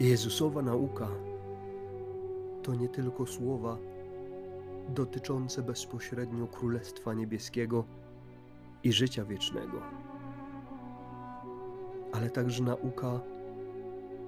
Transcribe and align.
Jezusowa 0.00 0.62
nauka 0.62 1.08
to 2.62 2.74
nie 2.74 2.88
tylko 2.88 3.26
słowa 3.26 3.78
dotyczące 4.88 5.62
bezpośrednio 5.62 6.46
Królestwa 6.46 7.14
Niebieskiego 7.14 7.84
i 8.84 8.92
życia 8.92 9.24
wiecznego, 9.24 9.82
ale 12.12 12.30
także 12.30 12.62
nauka 12.62 13.20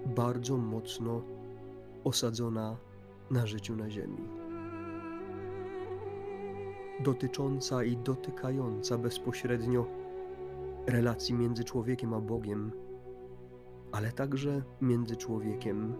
bardzo 0.06 0.56
mocno 0.56 1.22
osadzona 2.04 2.76
na 3.30 3.46
życiu 3.46 3.76
na 3.76 3.90
Ziemi. 3.90 4.28
Dotycząca 7.00 7.84
i 7.84 7.96
dotykająca 7.96 8.98
bezpośrednio 8.98 9.86
relacji 10.86 11.34
między 11.34 11.64
człowiekiem 11.64 12.14
a 12.14 12.20
Bogiem, 12.20 12.72
ale 13.92 14.12
także 14.12 14.62
między 14.80 15.16
człowiekiem 15.16 15.94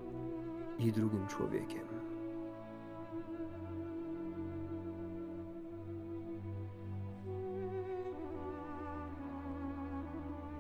i 0.79 0.93
drugim 0.93 1.27
człowiekiem. 1.27 1.87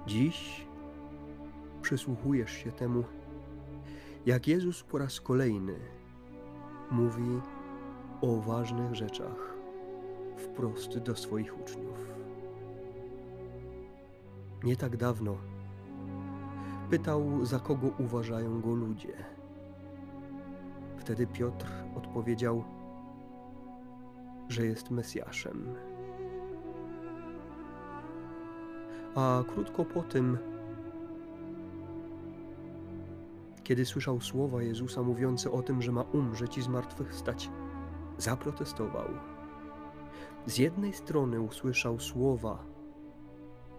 Dziś 0.07 0.67
przysłuchujesz 1.83 2.51
się 2.53 2.73
temu, 2.73 3.05
jak 4.27 4.49
Jezus 4.49 4.83
po 4.83 4.99
raz 4.99 5.21
kolejny 5.21 5.75
mówi 6.91 7.41
o 8.21 8.37
ważnych 8.37 8.95
rzeczach 8.95 9.55
wprost 10.37 10.99
do 10.99 11.17
swoich 11.17 11.61
uczniów. 11.61 12.07
Nie 14.65 14.77
tak 14.77 14.97
dawno 14.97 15.52
pytał, 16.93 17.45
za 17.45 17.61
kogo 17.61 17.91
uważają 17.99 18.61
go 18.61 18.75
ludzie. 18.75 19.13
Wtedy 20.97 21.27
Piotr 21.27 21.67
odpowiedział, 21.97 22.65
że 24.49 24.67
jest 24.67 24.91
Mesjaszem. 24.91 25.75
A 29.15 29.43
krótko 29.49 29.85
po 29.85 30.03
tym, 30.03 30.39
kiedy 33.65 33.85
słyszał 33.85 34.21
słowa 34.21 34.63
Jezusa 34.63 35.03
mówiące 35.03 35.51
o 35.51 35.63
tym, 35.63 35.83
że 35.83 35.93
ma 35.93 36.03
umrzeć 36.03 36.59
i 36.59 36.63
zmartwychwstać, 36.63 37.51
zaprotestował. 38.19 39.09
Z 40.47 40.59
jednej 40.59 40.93
strony 40.93 41.41
usłyszał 41.41 42.01
słowa: 42.01 42.65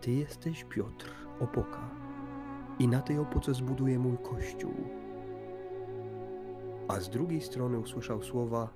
Ty 0.02 0.12
jesteś 0.12 0.64
Piotr, 0.64 1.14
opoka, 1.40 2.03
i 2.80 2.88
na 2.88 3.02
tej 3.02 3.20
opoce 3.20 3.54
zbuduję 3.54 4.00
mój 4.00 4.18
kościół. 4.18 4.74
A 6.88 7.00
z 7.00 7.10
drugiej 7.10 7.42
strony 7.42 7.80
usłyszał 7.80 8.24
słowa: 8.24 8.70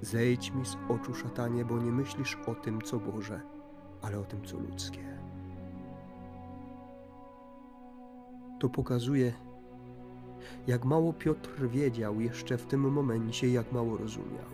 Zejdź 0.00 0.50
mi 0.50 0.66
z 0.66 0.76
oczu, 0.88 1.14
szatanie, 1.14 1.64
bo 1.64 1.78
nie 1.78 1.92
myślisz 1.92 2.38
o 2.46 2.54
tym, 2.54 2.82
co 2.82 2.98
Boże, 2.98 3.40
ale 4.02 4.18
o 4.18 4.24
tym, 4.24 4.44
co 4.44 4.58
ludzkie. 4.58 5.18
To 8.60 8.68
pokazuje, 8.68 9.32
jak 10.66 10.84
mało 10.84 11.12
Piotr 11.12 11.68
wiedział 11.68 12.20
jeszcze 12.20 12.58
w 12.58 12.66
tym 12.66 12.92
momencie, 12.92 13.48
jak 13.48 13.72
mało 13.72 13.96
rozumiał. 13.96 14.48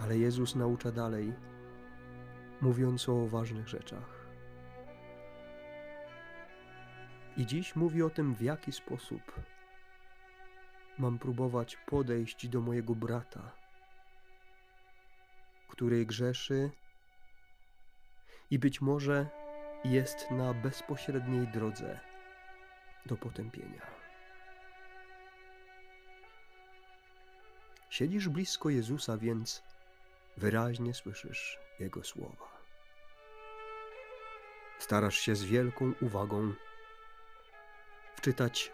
Ale 0.00 0.18
Jezus 0.18 0.54
naucza 0.54 0.92
dalej, 0.92 1.32
mówiąc 2.60 3.08
o 3.08 3.26
ważnych 3.26 3.68
rzeczach. 3.68 4.26
I 7.36 7.46
dziś 7.46 7.76
mówi 7.76 8.02
o 8.02 8.10
tym, 8.10 8.34
w 8.34 8.42
jaki 8.42 8.72
sposób 8.72 9.40
mam 10.98 11.18
próbować 11.18 11.76
podejść 11.76 12.48
do 12.48 12.60
mojego 12.60 12.94
brata, 12.94 13.52
który 15.68 16.06
grzeszy 16.06 16.70
i 18.50 18.58
być 18.58 18.80
może 18.80 19.26
jest 19.84 20.30
na 20.30 20.54
bezpośredniej 20.54 21.48
drodze 21.48 22.00
do 23.06 23.16
potępienia. 23.16 23.86
Siedzisz 27.90 28.28
blisko 28.28 28.70
Jezusa, 28.70 29.16
więc 29.18 29.62
wyraźnie 30.36 30.94
słyszysz 30.94 31.58
Jego 31.80 32.04
słowa. 32.04 32.56
Starasz 34.78 35.18
się 35.18 35.36
z 35.36 35.44
wielką 35.44 35.92
uwagą 36.00 36.52
wczytać 38.16 38.72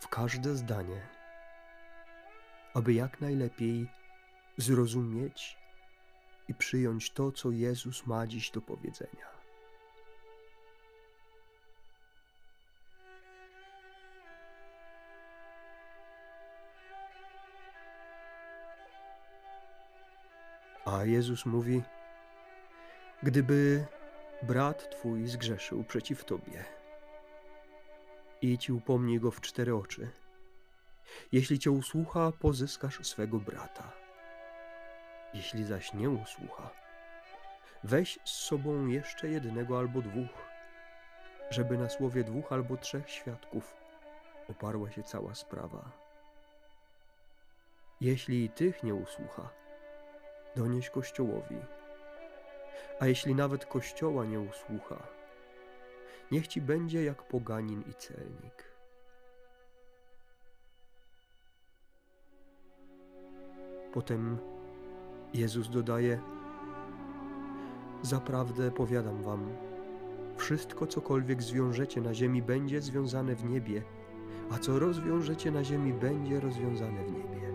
w 0.00 0.08
każde 0.08 0.54
zdanie, 0.54 1.08
aby 2.74 2.92
jak 2.92 3.20
najlepiej 3.20 3.86
zrozumieć 4.56 5.58
i 6.48 6.54
przyjąć 6.54 7.10
to, 7.10 7.32
co 7.32 7.50
Jezus 7.50 8.06
ma 8.06 8.26
dziś 8.26 8.50
do 8.50 8.60
powiedzenia. 8.60 9.37
A 20.92 21.04
Jezus 21.04 21.46
mówi: 21.46 21.82
Gdyby 23.22 23.86
brat 24.42 24.90
twój 24.90 25.26
zgrzeszył 25.26 25.84
przeciw 25.84 26.24
tobie, 26.24 26.64
idź 28.42 28.68
i 28.68 28.72
upomnij 28.72 29.20
go 29.20 29.30
w 29.30 29.40
cztery 29.40 29.76
oczy. 29.76 30.10
Jeśli 31.32 31.58
cię 31.58 31.70
usłucha, 31.70 32.32
pozyskasz 32.32 33.06
swego 33.06 33.38
brata. 33.38 33.92
Jeśli 35.34 35.64
zaś 35.64 35.94
nie 35.94 36.10
usłucha, 36.10 36.70
weź 37.84 38.18
z 38.24 38.30
sobą 38.30 38.86
jeszcze 38.86 39.28
jednego 39.28 39.78
albo 39.78 40.02
dwóch, 40.02 40.48
żeby 41.50 41.78
na 41.78 41.88
słowie 41.88 42.24
dwóch 42.24 42.52
albo 42.52 42.76
trzech 42.76 43.10
świadków 43.10 43.76
oparła 44.50 44.90
się 44.90 45.02
cała 45.02 45.34
sprawa. 45.34 45.90
Jeśli 48.00 48.44
i 48.44 48.48
tych 48.48 48.82
nie 48.82 48.94
usłucha, 48.94 49.50
donieś 50.58 50.90
Kościołowi. 50.90 51.56
A 53.00 53.06
jeśli 53.06 53.34
nawet 53.34 53.66
Kościoła 53.66 54.24
nie 54.24 54.40
usłucha, 54.40 55.06
niech 56.30 56.48
ci 56.48 56.60
będzie 56.60 57.04
jak 57.04 57.22
poganin 57.22 57.82
i 57.90 57.94
celnik. 57.94 58.64
Potem 63.92 64.38
Jezus 65.34 65.68
dodaje: 65.70 66.20
Zaprawdę 68.02 68.70
powiadam 68.70 69.22
wam, 69.22 69.56
wszystko 70.36 70.86
cokolwiek 70.86 71.42
zwiążecie 71.42 72.00
na 72.00 72.14
ziemi 72.14 72.42
będzie 72.42 72.80
związane 72.80 73.34
w 73.34 73.44
niebie, 73.44 73.82
a 74.50 74.58
co 74.58 74.78
rozwiążecie 74.78 75.50
na 75.50 75.64
ziemi 75.64 75.92
będzie 75.92 76.40
rozwiązane 76.40 77.04
w 77.04 77.12
niebie. 77.12 77.47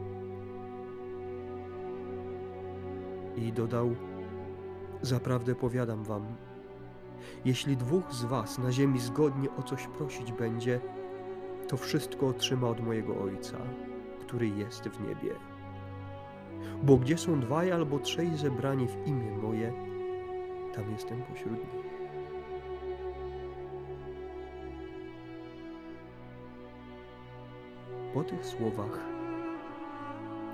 I 3.36 3.54
dodał: 3.54 3.96
Zaprawdę 5.02 5.56
powiadam 5.56 6.04
wam, 6.04 6.26
jeśli 7.46 7.78
dwóch 7.78 8.14
z 8.14 8.24
was 8.24 8.58
na 8.58 8.72
ziemi 8.72 9.00
zgodnie 9.00 9.50
o 9.60 9.64
coś 9.64 9.88
prosić 9.88 10.32
będzie, 10.32 10.80
to 11.68 11.78
wszystko 11.78 12.28
otrzyma 12.28 12.68
od 12.68 12.80
mojego 12.80 13.22
Ojca, 13.24 13.58
który 14.22 14.48
jest 14.48 14.84
w 14.84 15.02
niebie. 15.08 15.36
Bo 16.84 16.98
gdzie 16.98 17.18
są 17.18 17.40
dwaj 17.40 17.72
albo 17.72 18.00
trzej 18.00 18.38
zebrani 18.38 18.88
w 18.88 19.08
imię 19.08 19.38
moje, 19.38 19.74
tam 20.76 20.92
jestem 20.92 21.22
pośród 21.22 21.60
nich. 21.60 21.84
Po 28.14 28.24
tych 28.24 28.46
słowach 28.46 29.00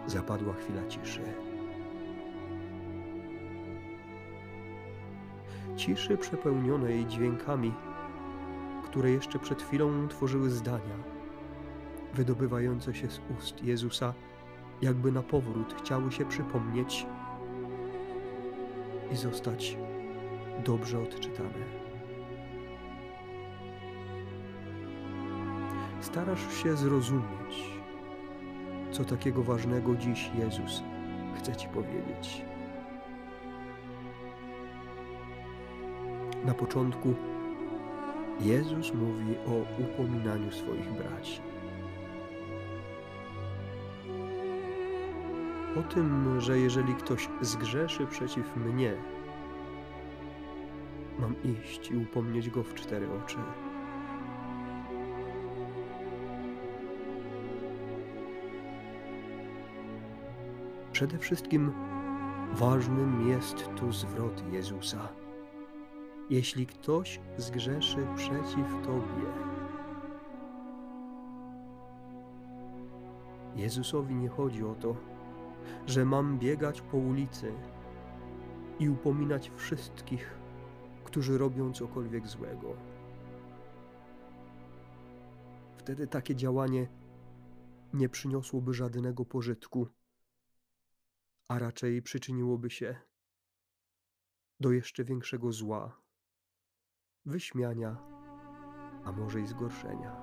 zapadła 0.08 0.54
chwila 0.54 0.88
ciszy. 0.88 1.22
Ciszy 5.80 6.18
przepełnionej 6.18 7.06
dźwiękami, 7.06 7.74
które 8.84 9.12
jeszcze 9.12 9.40
przed 9.40 9.62
chwilą 9.62 10.08
tworzyły 10.08 10.50
zdania, 10.50 10.96
wydobywające 12.14 12.94
się 12.94 13.10
z 13.10 13.22
ust 13.38 13.64
Jezusa, 13.64 14.14
jakby 14.81 15.12
na 15.12 15.24
powrót 15.24 15.76
chciały 15.78 16.12
się 16.12 16.26
przypomnieć 16.26 17.06
i 19.12 19.16
zostać 19.16 19.78
dobrze 20.66 21.00
odczytane. 21.00 21.66
Starasz 26.02 26.64
się 26.64 26.78
zrozumieć, 26.78 27.80
co 28.92 29.06
takiego 29.06 29.44
ważnego 29.44 29.96
dziś 29.96 30.32
Jezus 30.40 30.84
chce 31.38 31.56
Ci 31.56 31.68
powiedzieć. 31.68 32.49
Na 36.45 36.53
początku 36.53 37.13
Jezus 38.39 38.94
mówi 38.94 39.36
o 39.47 39.81
upominaniu 39.83 40.51
swoich 40.51 40.91
braci. 40.91 41.41
O 45.80 45.94
tym, 45.94 46.41
że 46.41 46.59
jeżeli 46.59 46.95
ktoś 46.95 47.30
zgrzeszy 47.41 48.06
przeciw 48.06 48.56
mnie, 48.56 48.94
mam 51.19 51.36
iść 51.44 51.91
i 51.91 51.97
upomnieć 51.97 52.50
go 52.50 52.63
w 52.63 52.74
cztery 52.74 53.07
oczy. 53.25 53.38
Przede 60.91 61.18
wszystkim 61.18 61.71
ważnym 62.53 63.30
jest 63.30 63.69
tu 63.75 63.91
zwrot 63.91 64.44
Jezusa. 64.51 65.19
Jeśli 66.30 66.68
ktoś 66.68 67.20
zgrzeszy 67.38 68.08
przeciw 68.16 68.86
Tobie, 68.86 69.50
Jezusowi 73.56 74.16
nie 74.16 74.30
chodzi 74.30 74.64
o 74.64 74.76
to, 74.76 74.96
że 75.88 76.06
mam 76.06 76.40
biegać 76.40 76.81
po 76.81 76.98
ulicy 76.98 77.54
i 78.80 78.90
upominać 78.90 79.52
wszystkich, 79.56 80.38
którzy 81.04 81.38
robią 81.38 81.74
cokolwiek 81.74 82.28
złego. 82.28 82.75
Wtedy 85.78 86.08
takie 86.08 86.36
działanie 86.36 86.88
nie 87.94 88.10
przyniosłoby 88.10 88.74
żadnego 88.74 89.25
pożytku, 89.25 89.88
a 91.48 91.60
raczej 91.60 92.02
przyczyniłoby 92.02 92.70
się 92.70 92.96
do 94.60 94.72
jeszcze 94.72 95.04
większego 95.04 95.52
zła, 95.52 96.09
wyśmiania, 97.25 97.98
a 99.06 99.12
może 99.12 99.42
i 99.42 99.48
zgorszenia. 99.48 100.16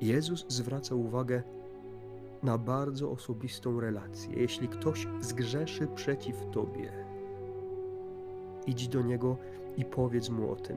Jezus 0.00 0.46
zwraca 0.48 0.94
uwagę 0.94 1.42
na 2.42 2.58
bardzo 2.58 3.10
osobistą 3.10 3.80
relację. 3.80 4.34
Jeśli 4.36 4.68
ktoś 4.68 5.06
zgrzeszy 5.20 5.86
przeciw 5.86 6.36
Tobie, 6.52 6.92
idź 8.66 8.88
do 8.88 9.02
niego 9.02 9.36
i 9.76 9.84
powiedz 9.84 10.28
mu 10.28 10.52
o 10.52 10.56
tym. 10.56 10.76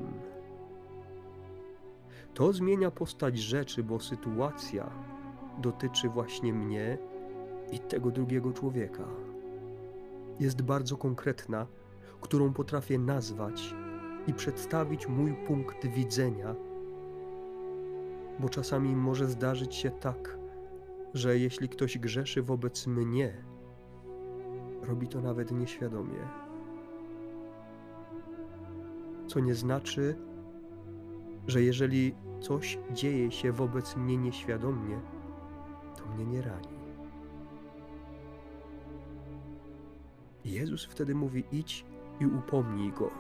To 2.34 2.54
zmienia 2.54 2.92
postać 2.92 3.40
rzeczy, 3.40 3.84
bo 3.84 4.00
sytuacja 4.00 4.92
dotyczy 5.62 6.10
właśnie 6.10 6.54
mnie 6.54 6.98
i 7.72 7.80
tego 7.80 8.12
drugiego 8.12 8.54
człowieka. 8.54 9.08
Jest 10.40 10.62
bardzo 10.62 10.98
konkretna, 10.98 11.68
którą 12.24 12.54
potrafię 12.54 13.00
nazwać 13.00 13.76
i 14.28 14.34
przedstawić 14.34 15.08
mój 15.08 15.34
punkt 15.34 15.88
widzenia 15.88 16.56
bo 18.40 18.50
czasami 18.50 18.96
może 18.96 19.28
zdarzyć 19.28 19.76
się 19.76 19.92
tak, 19.92 20.38
że 21.14 21.38
jeśli 21.38 21.70
ktoś 21.70 21.98
grzeszy 21.98 22.44
wobec 22.44 22.88
mnie, 22.88 23.44
robi 24.82 25.08
to 25.08 25.22
nawet 25.22 25.52
nieświadomie. 25.52 26.20
Co 29.28 29.40
nie 29.40 29.56
znaczy, 29.56 30.16
że 31.48 31.62
jeżeli 31.62 32.16
coś 32.40 32.80
dzieje 32.92 33.32
się 33.32 33.52
wobec 33.52 33.96
mnie 33.96 34.18
nieświadomie, 34.18 35.02
to 35.98 36.06
mnie 36.06 36.26
nie 36.26 36.42
rani. 36.42 36.68
Jezus 40.46 40.86
wtedy 40.86 41.16
mówi: 41.16 41.44
idź 41.52 41.86
i 42.20 42.26
upomnij 42.26 42.92
go. 42.92 43.12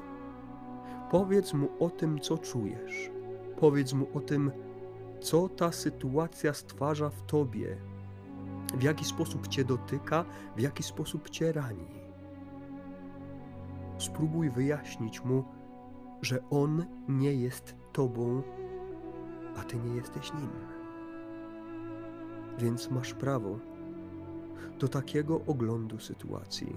Powiedz 1.12 1.54
mu 1.54 1.69
o 1.80 1.90
tym, 1.90 2.19
co 2.19 2.38
czujesz. 2.38 3.12
Powiedz 3.60 3.94
mu 3.94 4.07
o 4.13 4.19
tym, 4.19 4.51
co 5.22 5.50
ta 5.50 5.72
sytuacja 5.72 6.54
stwarza 6.54 7.10
w 7.10 7.22
tobie, 7.22 7.78
w 8.74 8.84
jaki 8.84 9.06
sposób 9.06 9.48
cię 9.48 9.63
dotyka, 9.63 10.25
w 10.56 10.60
jaki 10.60 10.84
sposób 10.84 11.30
cię 11.30 11.51
rani. 11.51 11.88
Spróbuj 13.98 14.50
wyjaśnić 14.50 15.24
mu, 15.24 15.44
że 16.22 16.50
on 16.50 16.86
nie 17.07 17.34
jest 17.34 17.75
tobą, 17.94 18.42
a 19.57 19.63
ty 19.63 19.78
nie 19.78 19.96
jesteś 19.96 20.34
nim. 20.34 20.50
Więc 22.57 22.92
masz 22.92 23.13
prawo 23.13 23.60
do 24.80 24.88
takiego 24.88 25.42
oglądu 25.48 26.00
sytuacji. 26.00 26.75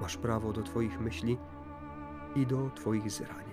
Masz 0.00 0.16
prawo 0.16 0.52
do 0.52 0.62
Twoich 0.62 1.00
myśli 1.00 1.38
i 2.36 2.46
do 2.46 2.70
Twoich 2.70 3.10
zranień. 3.10 3.50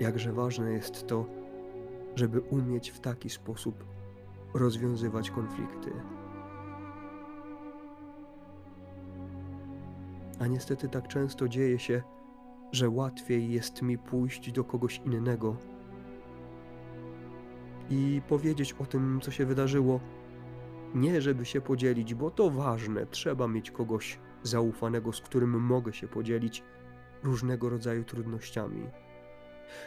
jakże 0.00 0.32
ważne 0.32 0.72
jest 0.72 1.06
to, 1.06 1.26
żeby 2.14 2.40
umieć 2.40 2.90
w 2.90 3.00
taki 3.00 3.30
sposób 3.30 3.84
rozwiązywać 4.54 5.30
konflikty. 5.30 5.92
A 10.40 10.46
niestety 10.46 10.88
tak 10.88 11.08
często 11.08 11.48
dzieje 11.48 11.78
się, 11.78 12.02
że 12.72 12.90
łatwiej 12.90 13.50
jest 13.50 13.82
mi 13.82 13.98
pójść 13.98 14.52
do 14.52 14.64
kogoś 14.64 15.02
innego 15.04 15.56
i 17.90 18.22
powiedzieć 18.28 18.72
o 18.72 18.86
tym, 18.86 19.20
co 19.22 19.30
się 19.30 19.46
wydarzyło, 19.46 20.00
nie 20.94 21.20
żeby 21.20 21.44
się 21.44 21.60
podzielić, 21.60 22.14
bo 22.14 22.30
to 22.30 22.50
ważne, 22.50 23.06
trzeba 23.06 23.48
mieć 23.48 23.70
kogoś 23.70 24.18
zaufanego, 24.42 25.12
z 25.12 25.20
którym 25.20 25.60
mogę 25.60 25.92
się 25.92 26.08
podzielić 26.08 26.62
różnego 27.22 27.68
rodzaju 27.68 28.04
trudnościami. 28.04 28.86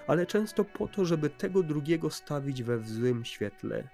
Ale 0.08 0.26
często 0.26 0.66
po 0.66 0.88
to, 0.88 1.06
żeby 1.06 1.30
tego 1.30 1.64
drugiego 1.64 2.10
stawić 2.10 2.64
we 2.64 2.80
złym 2.80 3.26
świetle, 3.26 3.90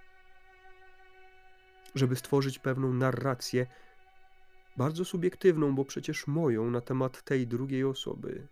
żeby 1.95 2.15
stworzyć 2.15 2.59
pewną 2.59 2.93
narrację, 2.93 3.67
bardzo 4.77 5.05
subiektywną, 5.05 5.75
bo 5.75 5.85
przecież 5.85 6.27
moją 6.27 6.71
na 6.71 6.81
temat 6.81 7.23
tej 7.23 7.47
drugiej 7.47 7.83
osoby. 7.83 8.47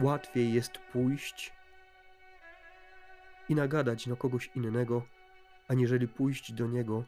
Łatwiej 0.00 0.52
jest 0.52 0.78
pójść 0.92 1.52
i 3.50 3.54
nagadać 3.54 4.06
na 4.06 4.16
kogoś 4.16 4.50
innego, 4.54 5.02
aniżeli 5.68 6.08
pójść 6.08 6.52
do 6.52 6.66
niego 6.66 7.04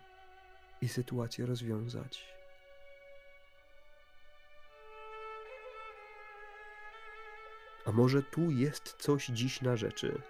i 0.81 0.89
sytuację 0.89 1.47
rozwiązać. 1.47 2.35
A 7.87 7.93
może 7.93 8.23
tu 8.23 8.51
jest 8.51 8.97
coś 8.99 9.27
dziś 9.27 9.63
na 9.63 9.77
rzeczy? 9.77 10.23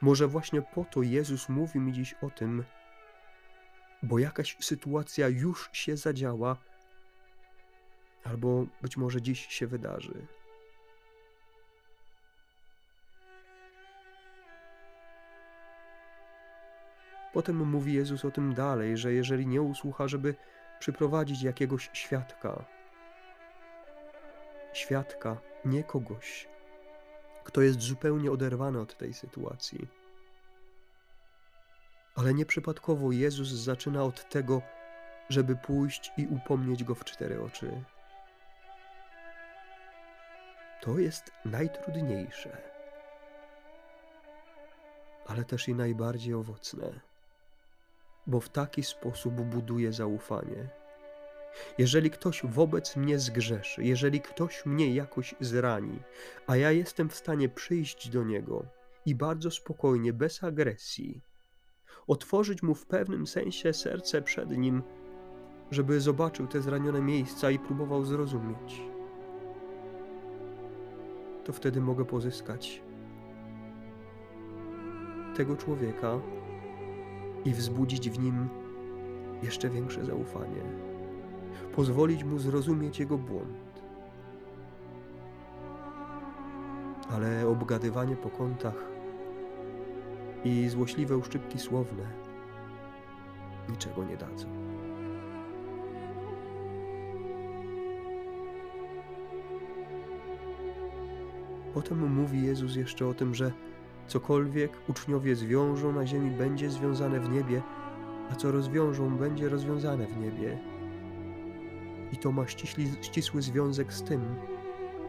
Może 0.00 0.28
właśnie 0.28 0.62
po 0.62 0.84
to 0.84 1.02
Jezus 1.02 1.48
mówi 1.48 1.80
mi 1.80 1.92
dziś 1.92 2.14
o 2.22 2.30
tym, 2.30 2.64
bo 4.02 4.18
jakaś 4.18 4.56
sytuacja 4.60 5.28
już 5.28 5.70
się 5.72 5.96
zadziała, 5.96 6.56
albo 8.24 8.66
być 8.82 8.96
może 8.96 9.22
dziś 9.22 9.46
się 9.46 9.66
wydarzy. 9.66 10.26
Potem 17.32 17.56
mówi 17.56 17.92
Jezus 17.94 18.24
o 18.24 18.30
tym 18.30 18.54
dalej, 18.54 18.96
że 18.96 19.12
jeżeli 19.12 19.46
nie 19.46 19.62
usłucha, 19.62 20.08
żeby 20.08 20.34
przyprowadzić 20.78 21.42
jakiegoś 21.42 21.90
świadka, 21.92 22.64
świadka, 24.72 25.36
nie 25.64 25.84
kogoś, 25.84 26.48
kto 27.44 27.60
jest 27.60 27.80
zupełnie 27.80 28.32
oderwany 28.32 28.80
od 28.80 28.96
tej 28.96 29.14
sytuacji. 29.14 29.88
Ale 32.14 32.34
nieprzypadkowo 32.34 33.12
Jezus 33.12 33.48
zaczyna 33.48 34.04
od 34.04 34.28
tego, 34.28 34.62
żeby 35.28 35.56
pójść 35.56 36.12
i 36.16 36.26
upomnieć 36.26 36.84
go 36.84 36.94
w 36.94 37.04
cztery 37.04 37.42
oczy. 37.42 37.84
To 40.80 40.98
jest 40.98 41.32
najtrudniejsze, 41.44 42.56
ale 45.26 45.44
też 45.44 45.68
i 45.68 45.74
najbardziej 45.74 46.34
owocne, 46.34 47.11
bo 48.26 48.40
w 48.40 48.48
taki 48.48 48.82
sposób 48.82 49.34
buduje 49.34 49.92
zaufanie. 49.92 50.68
Jeżeli 51.78 52.10
ktoś 52.10 52.42
wobec 52.44 52.96
mnie 52.96 53.18
zgrzeszy, 53.18 53.84
jeżeli 53.84 54.20
ktoś 54.20 54.66
mnie 54.66 54.94
jakoś 54.94 55.34
zrani, 55.40 55.98
a 56.46 56.56
ja 56.56 56.72
jestem 56.72 57.08
w 57.08 57.14
stanie 57.14 57.48
przyjść 57.48 58.08
do 58.08 58.24
niego 58.24 58.64
i 59.06 59.14
bardzo 59.14 59.50
spokojnie, 59.50 60.12
bez 60.12 60.44
agresji, 60.44 61.20
otworzyć 62.06 62.62
mu 62.62 62.74
w 62.74 62.86
pewnym 62.86 63.26
sensie 63.26 63.72
serce 63.72 64.22
przed 64.22 64.50
nim, 64.50 64.82
żeby 65.70 66.00
zobaczył 66.00 66.46
te 66.46 66.62
zranione 66.62 67.00
miejsca 67.00 67.50
i 67.50 67.58
próbował 67.58 68.04
zrozumieć, 68.04 68.82
to 71.44 71.52
wtedy 71.52 71.80
mogę 71.80 72.04
pozyskać 72.04 72.82
tego 75.36 75.56
człowieka 75.56 76.20
i 77.44 77.52
wzbudzić 77.52 78.10
w 78.10 78.18
nim 78.18 78.48
jeszcze 79.42 79.70
większe 79.70 80.04
zaufanie, 80.04 80.62
pozwolić 81.74 82.24
mu 82.24 82.38
zrozumieć 82.38 83.00
jego 83.00 83.18
błąd. 83.18 83.82
Ale 87.10 87.48
obgadywanie 87.48 88.16
po 88.16 88.30
kątach 88.30 88.84
i 90.44 90.68
złośliwe 90.68 91.16
uszczypki 91.16 91.58
słowne 91.58 92.04
niczego 93.68 94.04
nie 94.04 94.16
dadzą. 94.16 94.46
Potem 101.74 102.14
mówi 102.14 102.42
Jezus 102.42 102.76
jeszcze 102.76 103.06
o 103.06 103.14
tym, 103.14 103.34
że 103.34 103.52
cokolwiek 104.06 104.72
uczniowie 104.88 105.36
zwiążą 105.36 105.92
na 105.92 106.06
ziemi, 106.06 106.30
będzie 106.30 106.70
związane 106.70 107.20
w 107.20 107.28
niebie, 107.28 107.62
a 108.30 108.34
co 108.34 108.52
rozwiążą, 108.52 109.16
będzie 109.16 109.48
rozwiązane 109.48 110.06
w 110.06 110.16
niebie. 110.16 110.58
I 112.12 112.16
to 112.16 112.32
ma 112.32 112.46
ścisły 113.02 113.42
związek 113.42 113.92
z 113.92 114.02
tym, 114.02 114.20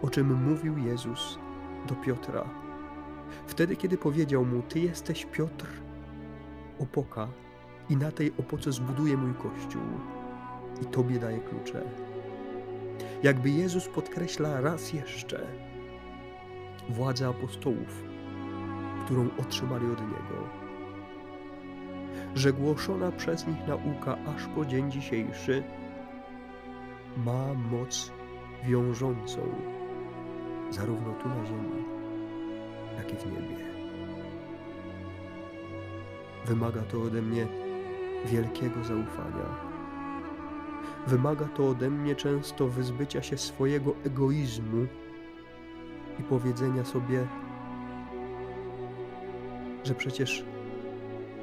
o 0.01 0.09
czym 0.09 0.43
mówił 0.43 0.77
Jezus 0.77 1.39
do 1.87 1.95
Piotra. 1.95 2.49
Wtedy, 3.47 3.75
kiedy 3.75 3.97
powiedział 3.97 4.45
mu: 4.45 4.61
Ty 4.61 4.79
jesteś 4.79 5.25
Piotr, 5.25 5.67
opoka, 6.79 7.27
i 7.89 7.97
na 7.97 8.11
tej 8.11 8.33
opoce 8.39 8.71
zbuduję 8.71 9.17
mój 9.17 9.33
kościół, 9.33 9.81
i 10.81 10.85
Tobie 10.85 11.19
daję 11.19 11.39
klucze. 11.39 11.81
Jakby 13.23 13.49
Jezus 13.49 13.87
podkreśla 13.87 14.61
raz 14.61 14.93
jeszcze 14.93 15.47
władzę 16.89 17.27
apostołów, 17.27 18.03
którą 19.05 19.29
otrzymali 19.39 19.85
od 19.85 20.01
Niego, 20.01 20.47
że 22.35 22.53
głoszona 22.53 23.11
przez 23.11 23.47
nich 23.47 23.67
nauka 23.67 24.17
aż 24.35 24.47
po 24.55 24.65
dzień 24.65 24.91
dzisiejszy 24.91 25.63
ma 27.17 27.53
moc 27.53 28.11
wiążącą 28.63 29.41
zarówno 30.69 31.13
tu 31.13 31.29
na 31.29 31.45
ziemi, 31.45 31.85
jak 32.97 33.13
i 33.13 33.15
w 33.15 33.25
niebie. 33.25 33.57
Wymaga 36.45 36.81
to 36.81 37.01
ode 37.01 37.21
mnie 37.21 37.47
wielkiego 38.25 38.83
zaufania. 38.83 39.73
Wymaga 41.07 41.45
to 41.45 41.69
ode 41.69 41.89
mnie 41.89 42.15
często 42.15 42.67
wyzbycia 42.67 43.21
się 43.21 43.37
swojego 43.37 43.93
egoizmu 44.05 44.87
i 46.19 46.23
powiedzenia 46.23 46.85
sobie, 46.85 47.27
że 49.83 49.95
przecież 49.95 50.45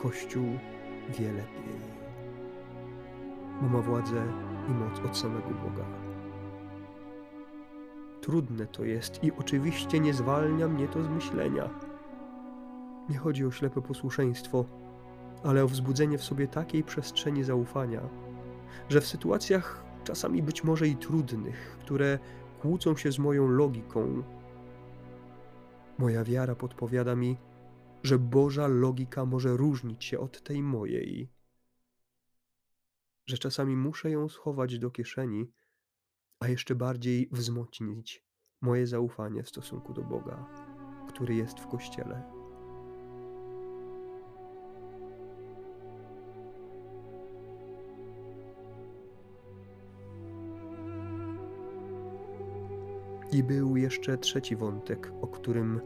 Kościół 0.02 0.44
wie 1.18 1.32
lepiej, 1.32 1.80
bo 3.62 3.68
ma 3.68 3.78
władzę 3.78 4.23
i 4.68 4.73
moc 4.73 4.99
od 5.11 5.18
samego 5.18 5.49
Boga. 5.49 5.85
Trudne 8.20 8.66
to 8.66 8.85
jest 8.85 9.25
i 9.25 9.32
oczywiście 9.32 10.00
nie 10.00 10.14
zwalnia 10.14 10.68
mnie 10.68 10.88
to 10.88 11.02
z 11.02 11.09
myślenia. 11.09 11.70
Nie 13.09 13.18
chodzi 13.18 13.47
o 13.47 13.50
ślepe 13.50 13.82
posłuszeństwo, 13.82 14.64
ale 15.44 15.64
o 15.64 15.68
wzbudzenie 15.68 16.18
w 16.18 16.25
sobie 16.25 16.49
takiej 16.49 16.85
przestrzeni 16.85 17.44
zaufania, 17.44 18.00
że 18.88 19.00
w 19.00 19.06
sytuacjach 19.06 19.85
czasami 20.04 20.42
być 20.42 20.64
może 20.64 20.88
i 20.88 20.97
trudnych, 20.97 21.78
które 21.80 22.18
kłócą 22.62 22.97
się 22.97 23.12
z 23.12 23.18
moją 23.18 23.49
logiką, 23.49 24.23
moja 25.99 26.25
wiara 26.25 26.54
podpowiada 26.54 27.16
mi, 27.16 27.37
że 28.02 28.19
Boża 28.19 28.66
logika 28.66 29.26
może 29.26 29.57
różnić 29.57 30.04
się 30.04 30.19
od 30.19 30.42
tej 30.42 30.62
mojej, 30.62 31.33
że 33.26 33.38
czasami 33.38 33.76
muszę 33.76 34.11
ją 34.11 34.28
schować 34.28 34.78
do 34.78 34.90
kieszeni, 34.90 35.52
a 36.40 36.49
jeszcze 36.49 36.75
bardziej 36.75 37.28
wzmocnić 37.33 38.25
moje 38.61 38.87
zaufanie 38.87 39.42
w 39.42 39.49
stosunku 39.49 39.92
do 39.92 40.02
Boga, 40.02 40.47
który 41.09 41.35
jest 41.35 41.61
w 41.61 41.66
Kościele. 41.66 42.23
I 53.33 53.42
był 53.42 53.76
jeszcze 53.76 54.19
trzeci 54.19 54.57
wątek, 54.57 55.12
o 55.23 55.26
którym 55.26 55.80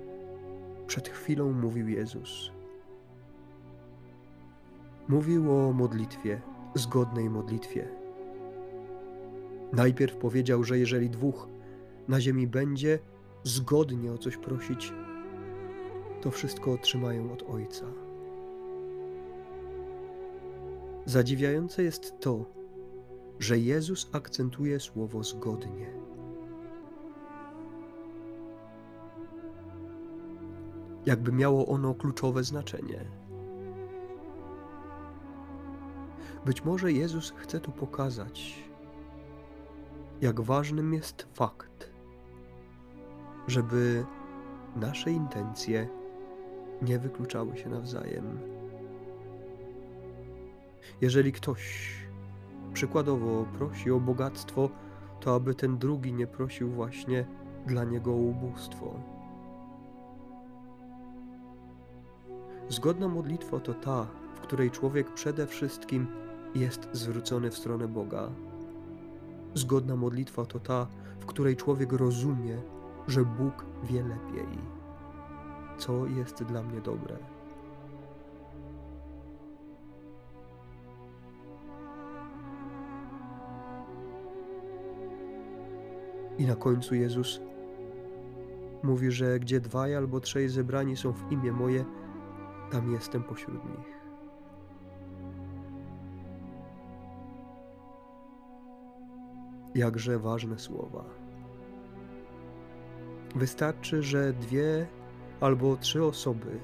przed 0.95 1.09
chwilą 1.09 1.53
mówił 1.53 1.89
Jezus. 1.89 2.51
Mówił 5.09 5.53
o 5.53 5.73
modlitwie, 5.73 6.41
zgodnej 6.75 7.31
modlitwie. 7.31 7.89
Najpierw 9.73 10.17
powiedział, 10.17 10.65
że 10.65 10.79
jeżeli 10.79 11.11
dwóch 11.11 11.49
na 12.09 12.21
ziemi 12.21 12.47
będzie 12.47 12.99
zgodnie 13.45 14.13
o 14.13 14.19
coś 14.19 14.37
prosić, 14.37 14.93
to 16.21 16.31
wszystko 16.31 16.73
otrzymają 16.73 17.33
od 17.33 17.43
Ojca. 17.43 17.87
Zadziwiające 21.07 21.83
jest 21.83 22.21
to, 22.21 22.45
że 23.39 23.59
Jezus 23.59 24.09
akcentuje 24.13 24.81
słowo 24.81 25.25
zgodnie. 25.25 26.04
Jakby 31.07 31.33
miało 31.33 31.67
ono 31.67 31.95
kluczowe 31.95 32.45
znaczenie. 32.45 33.05
Być 36.45 36.65
może 36.65 36.93
Jezus 36.93 37.33
chce 37.37 37.61
tu 37.61 37.73
pokazać, 37.73 38.65
jak 40.21 40.41
ważnym 40.41 40.95
jest 40.95 41.27
fakt, 41.35 41.91
żeby 43.47 44.05
nasze 44.77 45.11
intencje 45.11 45.89
nie 46.83 46.99
wykluczały 46.99 47.57
się 47.57 47.69
nawzajem. 47.69 48.39
Jeżeli 51.01 51.33
ktoś 51.33 51.91
przykładowo 52.73 53.45
prosi 53.59 53.91
o 53.91 54.01
bogactwo, 54.01 54.71
to 55.21 55.35
aby 55.35 55.55
ten 55.55 55.79
drugi 55.79 56.13
nie 56.13 56.27
prosił 56.27 56.71
właśnie 56.71 57.27
dla 57.67 57.85
niego 57.85 58.13
o 58.13 58.17
ubóstwo. 58.17 59.14
Zgodna 62.69 63.09
modlitwa 63.09 63.61
to 63.61 63.75
ta, 63.75 64.07
w 64.35 64.41
której 64.41 64.71
człowiek 64.71 65.15
przede 65.15 65.47
wszystkim 65.47 66.07
jest 66.55 66.89
zwrócony 66.93 67.51
w 67.51 67.57
stronę 67.57 67.89
Boga. 67.89 68.31
Zgodna 69.55 69.97
modlitwa 69.97 70.47
to 70.47 70.61
ta, 70.61 70.87
w 71.21 71.27
której 71.27 71.57
człowiek 71.57 71.93
rozumie, 71.93 72.59
że 73.09 73.25
Bóg 73.25 73.65
wie 73.83 74.03
lepiej, 74.03 74.59
co 75.79 76.07
jest 76.07 76.45
dla 76.45 76.63
mnie 76.63 76.81
dobre. 76.81 77.17
I 86.39 86.45
na 86.47 86.57
końcu 86.57 86.95
Jezus 86.95 87.41
mówi, 88.83 89.11
że 89.11 89.41
gdzie 89.41 89.61
dwaj 89.61 89.97
albo 89.97 90.21
trzej 90.21 90.49
zebrani 90.49 90.97
są 90.97 91.13
w 91.13 91.33
imię 91.33 91.53
moje, 91.53 91.85
tam 92.75 92.93
jestem 92.93 93.23
pośród 93.23 93.65
nich. 93.65 93.95
Jakże 99.75 100.19
ważne 100.19 100.59
słowa. 100.59 101.05
Wystarczy, 103.35 104.03
że 104.03 104.33
dwie 104.33 104.87
albo 105.41 105.77
trzy 105.77 106.05
osoby 106.05 106.61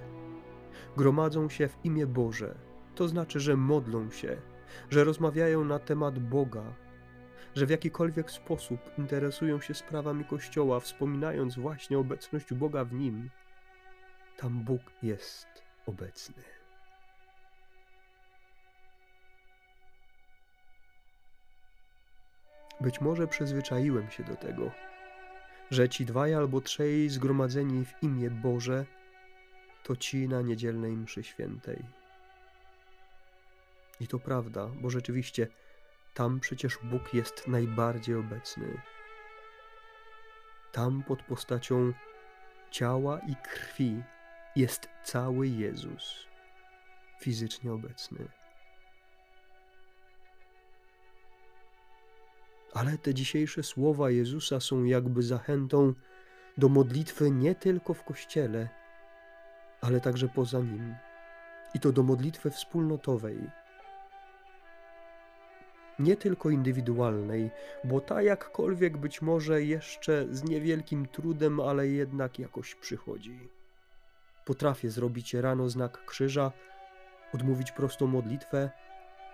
gromadzą 0.96 1.48
się 1.48 1.68
w 1.68 1.84
imię 1.84 2.06
Boże, 2.06 2.54
to 2.94 3.08
znaczy, 3.08 3.40
że 3.40 3.56
modlą 3.56 4.10
się, 4.10 4.42
że 4.90 5.04
rozmawiają 5.04 5.64
na 5.64 5.78
temat 5.78 6.18
Boga, 6.18 6.74
że 7.54 7.66
w 7.66 7.70
jakikolwiek 7.70 8.30
sposób 8.30 8.80
interesują 8.98 9.60
się 9.60 9.74
sprawami 9.74 10.24
Kościoła, 10.24 10.80
wspominając 10.80 11.58
właśnie 11.58 11.98
obecność 11.98 12.54
Boga 12.54 12.84
w 12.84 12.92
nim. 12.92 13.30
Tam 14.36 14.64
Bóg 14.64 14.82
jest 15.02 15.69
obecny. 15.86 16.42
Być 22.80 23.00
może 23.00 23.28
przyzwyczaiłem 23.28 24.10
się 24.10 24.24
do 24.24 24.36
tego, 24.36 24.70
że 25.70 25.88
ci 25.88 26.06
dwaj 26.06 26.34
albo 26.34 26.60
trzej 26.60 27.08
zgromadzeni 27.08 27.84
w 27.84 28.02
imię 28.02 28.30
Boże 28.30 28.86
to 29.82 29.96
ci 29.96 30.28
na 30.28 30.42
niedzielnej 30.42 30.92
mszy 30.92 31.22
świętej. 31.22 31.84
I 34.00 34.06
to 34.06 34.18
prawda, 34.18 34.66
bo 34.66 34.90
rzeczywiście 34.90 35.48
tam 36.14 36.40
przecież 36.40 36.78
Bóg 36.82 37.14
jest 37.14 37.48
najbardziej 37.48 38.14
obecny. 38.14 38.80
Tam 40.72 41.02
pod 41.02 41.22
postacią 41.22 41.92
ciała 42.70 43.18
i 43.18 43.36
krwi 43.36 44.02
jest 44.56 44.88
cały 45.04 45.48
Jezus 45.48 46.30
fizycznie 47.20 47.72
obecny. 47.72 48.28
Ale 52.74 52.98
te 52.98 53.14
dzisiejsze 53.14 53.62
słowa 53.62 54.10
Jezusa 54.10 54.60
są 54.60 54.84
jakby 54.84 55.22
zachętą 55.22 55.94
do 56.58 56.68
modlitwy 56.68 57.30
nie 57.30 57.54
tylko 57.54 57.94
w 57.94 58.04
kościele, 58.04 58.68
ale 59.80 60.00
także 60.00 60.28
poza 60.28 60.58
nim. 60.58 60.94
I 61.74 61.80
to 61.80 61.92
do 61.92 62.02
modlitwy 62.02 62.50
wspólnotowej. 62.50 63.50
Nie 65.98 66.16
tylko 66.16 66.50
indywidualnej, 66.50 67.50
bo 67.84 68.00
ta 68.00 68.22
jakkolwiek 68.22 68.98
być 68.98 69.22
może 69.22 69.62
jeszcze 69.62 70.26
z 70.30 70.44
niewielkim 70.44 71.06
trudem, 71.06 71.60
ale 71.60 71.88
jednak 71.88 72.38
jakoś 72.38 72.74
przychodzi. 72.74 73.59
Potrafię 74.44 74.90
zrobić 74.90 75.34
rano 75.34 75.68
znak 75.68 76.04
krzyża, 76.04 76.52
odmówić 77.34 77.72
prostą 77.72 78.06
modlitwę, 78.06 78.70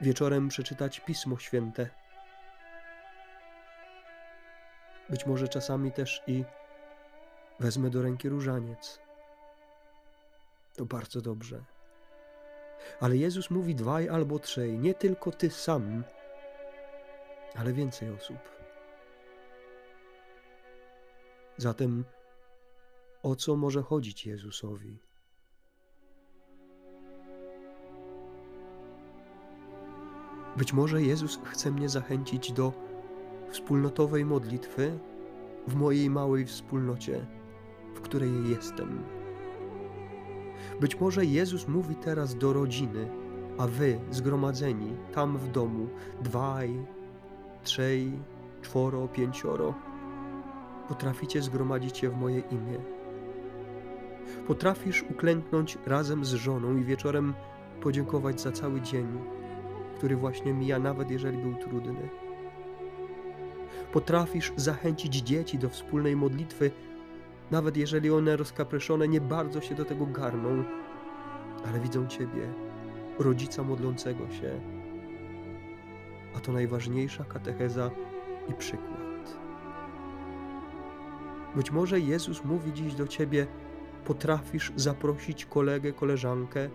wieczorem 0.01 0.49
przeczytać 0.49 1.01
Pismo 1.01 1.39
Święte. 1.39 1.89
Być 5.09 5.27
może 5.27 5.49
czasami 5.49 5.93
też 5.93 6.23
i 6.27 6.45
wezmę 7.61 7.91
do 7.91 8.03
ręki 8.03 8.29
różaniec. 8.29 9.01
To 10.77 10.85
bardzo 10.85 11.21
dobrze. 11.21 11.61
Ale 13.01 13.17
Jezus 13.17 13.51
mówi 13.51 13.75
dwaj 13.75 14.09
albo 14.09 14.39
trzej, 14.39 14.79
nie 14.79 14.95
tylko 14.95 15.33
ty 15.33 15.51
sam, 15.51 16.05
ale 17.55 17.73
więcej 17.73 18.11
osób. 18.11 18.39
Zatem 21.57 22.05
o 23.27 23.37
co 23.37 23.57
może 23.57 23.83
chodzić 23.83 24.27
Jezusowi? 24.27 24.99
Być 30.57 30.73
może 30.73 31.03
Jezus 31.03 31.41
chce 31.45 31.71
mnie 31.71 31.89
zachęcić 31.89 32.53
do 32.53 32.73
wspólnotowej 33.51 34.25
modlitwy 34.25 34.99
w 35.67 35.75
mojej 35.75 36.11
małej 36.11 36.47
wspólnocie, 36.47 37.27
w 37.95 38.01
której 38.01 38.51
jestem. 38.51 39.05
Być 40.81 41.01
może 41.01 41.25
Jezus 41.25 41.69
mówi 41.69 41.97
teraz 41.97 42.35
do 42.35 42.53
rodziny, 42.53 43.09
a 43.59 43.67
wy 43.67 44.01
zgromadzeni 44.11 44.97
tam 45.15 45.39
w 45.39 45.49
domu, 45.49 45.89
dwaj, 46.23 46.87
trzej, 47.63 48.13
czworo, 48.63 49.09
pięcioro, 49.09 49.75
potraficie 50.89 51.43
zgromadzić 51.43 51.99
się 51.99 52.11
w 52.11 52.17
moje 52.17 52.41
imię. 52.41 52.96
Potrafisz 54.47 55.05
uklęknąć 55.11 55.79
razem 55.87 56.25
z 56.25 56.33
żoną 56.33 56.77
i 56.77 56.85
wieczorem 56.85 57.35
podziękować 57.81 58.41
za 58.41 58.53
cały 58.53 58.81
dzień, 58.81 59.07
który 59.97 60.17
właśnie 60.17 60.55
mija, 60.55 60.79
nawet 60.79 61.11
jeżeli 61.11 61.39
był 61.39 61.55
trudny. 61.55 62.09
Potrafisz 63.93 64.53
zachęcić 64.57 65.15
dzieci 65.15 65.59
do 65.59 65.69
wspólnej 65.69 66.17
modlitwy, 66.17 66.71
nawet 67.51 67.77
jeżeli 67.77 68.11
one 68.11 68.37
rozkapryszone 68.37 69.09
nie 69.09 69.21
bardzo 69.21 69.61
się 69.61 69.75
do 69.75 69.85
tego 69.85 70.07
garną, 70.07 70.65
ale 71.69 71.81
widzą 71.81 72.07
Ciebie, 72.07 72.53
rodzica 73.19 73.63
modlącego 73.63 74.31
się. 74.31 74.61
A 76.37 76.41
to 76.41 76.53
najważniejsza 76.53 77.25
katecheza 77.25 77.91
i 78.49 78.55
przykład. 78.55 79.37
Być 81.57 81.71
może 81.71 82.01
Jezus 82.01 82.45
mówi 82.45 82.73
dziś 82.73 82.95
do 82.95 83.07
Ciebie, 83.07 83.47
potrafisz 84.07 84.73
zaprosić 84.77 85.47
kolegę, 85.47 85.93
koleżankę, 85.93 86.69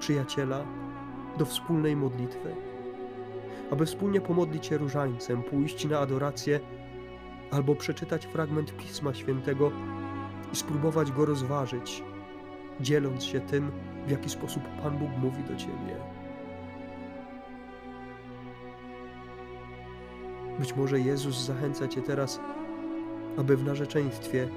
przyjaciela 0.00 0.64
do 1.38 1.44
wspólnej 1.44 1.96
modlitwy, 1.96 2.54
aby 3.70 3.86
wspólnie 3.86 4.20
pomodlić 4.20 4.66
się 4.66 4.78
różańcem, 4.78 5.42
pójść 5.42 5.84
na 5.84 5.98
adorację 5.98 6.60
albo 7.50 7.74
przeczytać 7.74 8.26
fragment 8.26 8.76
Pisma 8.76 9.14
Świętego 9.14 9.72
i 10.52 10.56
spróbować 10.56 11.12
go 11.12 11.24
rozważyć, 11.24 12.02
dzieląc 12.80 13.24
się 13.24 13.40
tym, 13.40 13.70
w 14.06 14.10
jaki 14.10 14.30
sposób 14.30 14.62
Pan 14.82 14.98
Bóg 14.98 15.10
mówi 15.18 15.44
do 15.44 15.56
Ciebie. 15.56 15.96
Być 20.58 20.76
może 20.76 21.00
Jezus 21.00 21.36
zachęca 21.36 21.88
Cię 21.88 22.02
teraz, 22.02 22.40
aby 23.36 23.56
w 23.56 23.64
narzeczeństwie 23.64 24.48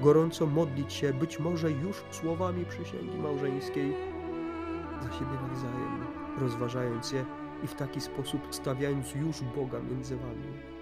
gorąco 0.00 0.46
modlić 0.46 0.92
się, 0.92 1.12
być 1.12 1.38
może 1.40 1.70
już 1.70 2.04
słowami 2.10 2.64
przysięgi 2.64 3.18
małżeńskiej, 3.18 3.94
za 5.02 5.12
siebie 5.12 5.32
nawzajem, 5.42 6.06
rozważając 6.38 7.12
je 7.12 7.24
i 7.64 7.66
w 7.66 7.74
taki 7.74 8.00
sposób 8.00 8.40
stawiając 8.50 9.14
już 9.14 9.42
Boga 9.42 9.80
między 9.80 10.16
Wami. 10.16 10.76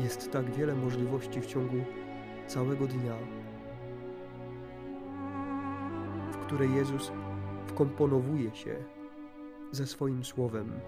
Jest 0.00 0.32
tak 0.32 0.50
wiele 0.50 0.74
możliwości 0.74 1.40
w 1.40 1.46
ciągu 1.46 1.84
całego 2.46 2.86
dnia, 2.86 3.16
w 6.32 6.36
które 6.36 6.66
Jezus 6.66 7.12
wkomponowuje 7.66 8.54
się 8.54 8.76
ze 9.72 9.86
swoim 9.86 10.24
słowem. 10.24 10.80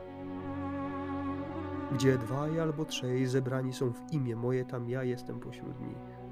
Gdzie 1.94 2.18
dwaj 2.18 2.60
albo 2.60 2.84
trzej 2.84 3.26
zebrani 3.26 3.72
są 3.72 3.92
w 3.92 4.12
imię 4.12 4.36
moje, 4.36 4.64
tam 4.64 4.88
ja 4.90 5.04
jestem 5.04 5.40
pośród 5.40 5.80
nich. 5.80 6.22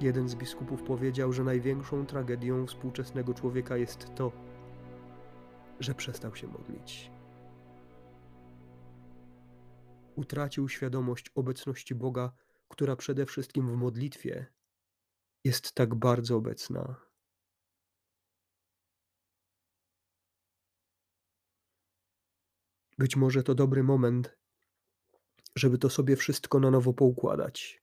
Jeden 0.00 0.28
z 0.28 0.34
biskupów 0.34 0.82
powiedział, 0.82 1.32
że 1.32 1.44
największą 1.44 2.06
tragedią 2.06 2.66
współczesnego 2.66 3.34
człowieka 3.34 3.76
jest 3.76 4.14
to, 4.14 4.32
że 5.80 5.94
przestał 5.94 6.36
się 6.36 6.46
modlić. 6.46 7.10
Utracił 10.16 10.68
świadomość 10.68 11.30
obecności 11.34 11.94
Boga, 11.94 12.32
która 12.68 12.96
przede 12.96 13.26
wszystkim 13.26 13.70
w 13.70 13.76
modlitwie 13.76 14.46
jest 15.44 15.72
tak 15.72 15.94
bardzo 15.94 16.36
obecna. 16.36 17.05
Być 22.98 23.16
może 23.16 23.42
to 23.42 23.54
dobry 23.54 23.82
moment, 23.82 24.38
żeby 25.56 25.78
to 25.78 25.90
sobie 25.90 26.16
wszystko 26.16 26.60
na 26.60 26.70
nowo 26.70 26.92
poukładać. 26.92 27.82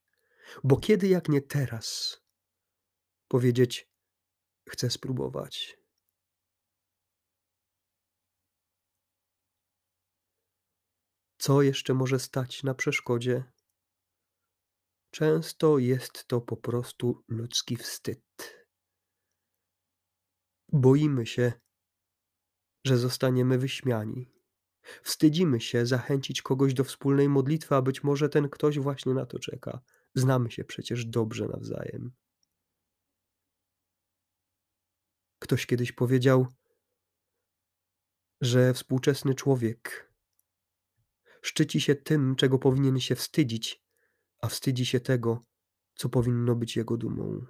Bo 0.64 0.76
kiedy 0.76 1.08
jak 1.08 1.28
nie 1.28 1.42
teraz 1.42 2.20
powiedzieć, 3.28 3.90
chcę 4.68 4.90
spróbować. 4.90 5.78
Co 11.38 11.62
jeszcze 11.62 11.94
może 11.94 12.18
stać 12.18 12.62
na 12.62 12.74
przeszkodzie? 12.74 13.44
Często 15.10 15.78
jest 15.78 16.26
to 16.26 16.40
po 16.40 16.56
prostu 16.56 17.24
ludzki 17.28 17.76
wstyd. 17.76 18.66
Boimy 20.72 21.26
się, 21.26 21.52
że 22.86 22.98
zostaniemy 22.98 23.58
wyśmiani. 23.58 24.33
Wstydzimy 25.02 25.60
się 25.60 25.86
zachęcić 25.86 26.42
kogoś 26.42 26.74
do 26.74 26.84
wspólnej 26.84 27.28
modlitwy, 27.28 27.74
a 27.74 27.82
być 27.82 28.04
może 28.04 28.28
ten 28.28 28.48
ktoś 28.48 28.78
właśnie 28.78 29.14
na 29.14 29.26
to 29.26 29.38
czeka. 29.38 29.80
Znamy 30.14 30.50
się 30.50 30.64
przecież 30.64 31.06
dobrze 31.06 31.48
nawzajem. 31.48 32.12
Ktoś 35.38 35.66
kiedyś 35.66 35.92
powiedział, 35.92 36.46
że 38.40 38.74
współczesny 38.74 39.34
człowiek 39.34 40.12
szczyci 41.42 41.80
się 41.80 41.94
tym, 41.94 42.36
czego 42.36 42.58
powinien 42.58 43.00
się 43.00 43.14
wstydzić, 43.14 43.84
a 44.40 44.48
wstydzi 44.48 44.86
się 44.86 45.00
tego, 45.00 45.44
co 45.94 46.08
powinno 46.08 46.54
być 46.54 46.76
jego 46.76 46.96
dumą. 46.96 47.46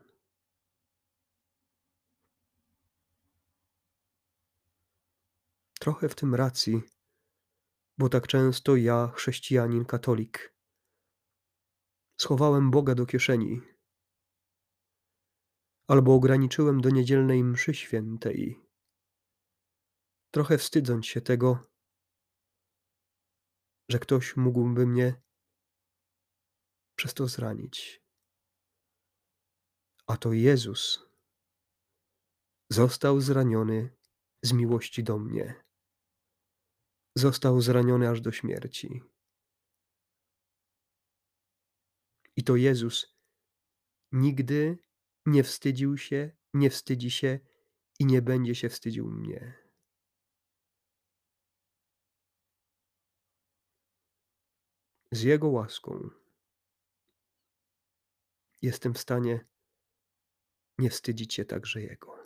Trochę 5.81 6.09
w 6.09 6.15
tym 6.15 6.35
racji, 6.35 6.83
bo 7.99 8.09
tak 8.09 8.27
często 8.27 8.77
ja, 8.77 9.13
chrześcijanin, 9.15 9.85
katolik, 9.85 10.55
Schowałem 12.21 12.71
Boga 12.71 12.95
do 12.95 13.07
kieszeni. 13.07 13.61
Albo 15.89 16.15
ograniczyłem 16.15 16.81
do 16.81 16.91
niedzielnej 16.91 17.45
mszy 17.45 17.75
świętej. 17.75 18.61
Trochę 20.31 20.59
wstydząc 20.59 21.07
się 21.07 21.21
tego, 21.21 21.71
że 23.89 23.99
ktoś 23.99 24.37
mógłby 24.37 24.87
mnie 24.87 25.23
przez 26.97 27.15
to 27.15 27.27
zranić. 27.27 28.03
A 30.07 30.17
to 30.17 30.33
Jezus 30.33 31.07
został 32.71 33.21
zraniony 33.21 33.97
z 34.43 34.53
miłości 34.53 35.05
do 35.05 35.19
mnie. 35.19 35.64
Został 37.15 37.61
zraniony 37.61 38.09
aż 38.09 38.21
do 38.21 38.33
śmierci. 38.33 39.03
I 42.37 42.45
to 42.45 42.57
Jezus 42.57 43.17
nigdy 44.13 44.79
nie 45.27 45.45
wstydził 45.45 45.99
się, 45.99 46.31
nie 46.55 46.71
wstydzi 46.71 47.11
się 47.11 47.41
i 47.99 48.07
nie 48.07 48.23
będzie 48.23 48.55
się 48.55 48.69
wstydził 48.69 49.11
mnie. 49.11 49.65
Z 55.13 55.23
Jego 55.23 55.49
łaską 55.49 56.11
jestem 58.63 58.95
w 58.95 58.99
stanie 58.99 59.47
nie 60.79 60.91
wstydzić 60.91 61.35
się 61.35 61.45
także 61.45 61.83
Jego. 61.83 62.24